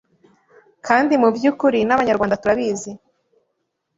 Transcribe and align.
Kandi 0.87 1.13
mu 1.21 1.29
by’ukuri 1.35 1.79
n’abanyarwanda 1.83 2.39
turabizi 2.41 2.91